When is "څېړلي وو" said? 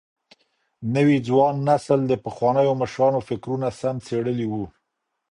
4.07-4.65